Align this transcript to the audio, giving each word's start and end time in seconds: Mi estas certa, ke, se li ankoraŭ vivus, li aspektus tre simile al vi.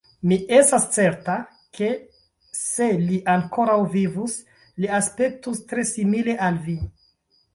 Mi 0.29 0.37
estas 0.59 0.85
certa, 0.93 1.33
ke, 1.79 1.89
se 2.61 2.87
li 3.01 3.19
ankoraŭ 3.35 3.77
vivus, 3.97 4.37
li 4.85 4.89
aspektus 5.01 5.63
tre 5.75 5.85
simile 5.91 6.35
al 6.49 6.61
vi. 6.71 6.77